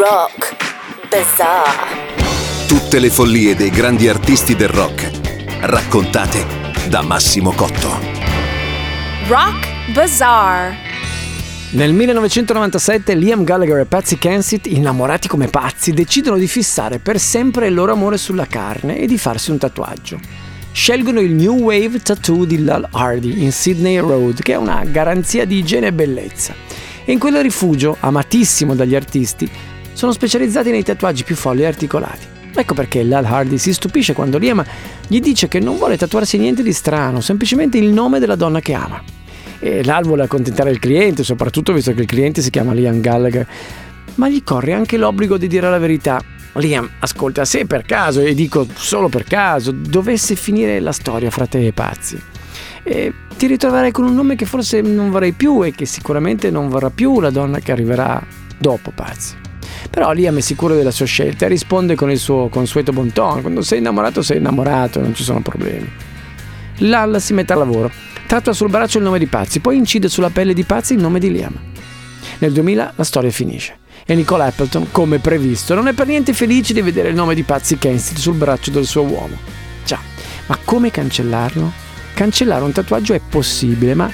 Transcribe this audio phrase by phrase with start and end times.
[0.00, 0.56] Rock
[1.10, 2.66] Bazaar.
[2.66, 5.10] Tutte le follie dei grandi artisti del rock,
[5.60, 6.46] raccontate
[6.88, 7.98] da Massimo Cotto.
[9.26, 10.74] Rock Bazaar.
[11.72, 17.66] Nel 1997 Liam Gallagher e Patsy Kensit, innamorati come pazzi, decidono di fissare per sempre
[17.66, 20.18] il loro amore sulla carne e di farsi un tatuaggio.
[20.72, 25.44] Scelgono il New Wave Tattoo di Lal Hardy in Sydney Road, che è una garanzia
[25.44, 26.54] di igiene e bellezza.
[27.04, 29.50] E in quel rifugio, amatissimo dagli artisti,
[29.92, 32.26] sono specializzati nei tatuaggi più folli e articolati.
[32.52, 34.64] Ecco perché Lal Hardy si stupisce quando Liam
[35.06, 38.74] gli dice che non vuole tatuarsi niente di strano, semplicemente il nome della donna che
[38.74, 39.02] ama.
[39.58, 43.46] E Lal vuole accontentare il cliente, soprattutto visto che il cliente si chiama Liam Gallagher,
[44.16, 46.20] ma gli corre anche l'obbligo di dire la verità.
[46.54, 51.46] Liam, ascolta, se per caso, e dico solo per caso, dovesse finire la storia fra
[51.46, 52.20] te e pazzi,
[52.82, 56.68] e ti ritroverai con un nome che forse non vorrei più e che sicuramente non
[56.68, 58.20] vorrà più la donna che arriverà
[58.58, 59.39] dopo pazzi.
[59.90, 63.40] Però Liam è sicuro della sua scelta e risponde con il suo consueto bon ton.
[63.40, 65.90] Quando sei innamorato, sei innamorato, non ci sono problemi.
[66.78, 67.90] Lal si mette al lavoro,
[68.26, 71.18] tatua sul braccio il nome di Pazzi, poi incide sulla pelle di Pazzi il nome
[71.18, 71.58] di Liam.
[72.38, 76.72] Nel 2000 la storia finisce e Nicole Appleton, come previsto, non è per niente felice
[76.72, 79.36] di vedere il nome di Pazzi Kensit sul braccio del suo uomo.
[79.84, 79.98] Già,
[80.46, 81.70] ma come cancellarlo?
[82.14, 84.10] Cancellare un tatuaggio è possibile, ma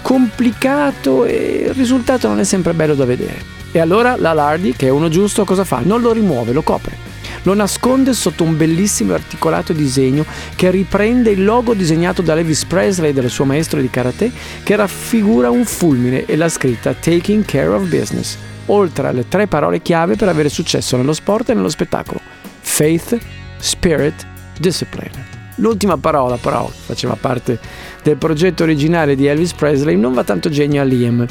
[0.00, 3.57] complicato e il risultato non è sempre bello da vedere.
[3.70, 5.80] E allora la Lardy, che è uno giusto, cosa fa?
[5.82, 7.06] Non lo rimuove, lo copre.
[7.42, 10.24] Lo nasconde sotto un bellissimo e articolato disegno
[10.54, 15.50] che riprende il logo disegnato da Elvis Presley del suo maestro di karate, che raffigura
[15.50, 20.28] un fulmine e la scritta Taking Care of Business, oltre alle tre parole chiave per
[20.28, 22.20] avere successo nello sport e nello spettacolo:
[22.60, 23.18] Faith,
[23.58, 24.26] Spirit,
[24.58, 25.36] Discipline.
[25.56, 27.58] L'ultima parola, però, che faceva parte
[28.02, 31.26] del progetto originale di Elvis Presley, non va tanto genio a Liam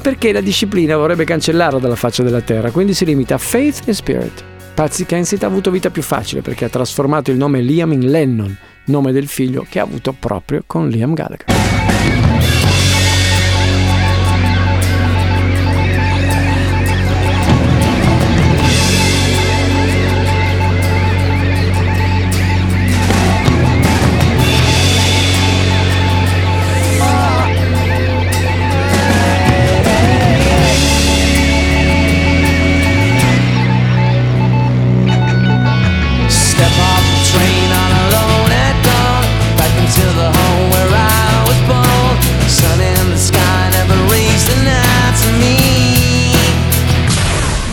[0.00, 3.92] perché la disciplina vorrebbe cancellarlo dalla faccia della terra, quindi si limita a Faith e
[3.92, 4.44] Spirit.
[4.74, 8.56] Patsy Kensit ha avuto vita più facile perché ha trasformato il nome Liam in Lennon,
[8.86, 11.69] nome del figlio che ha avuto proprio con Liam Gallagher.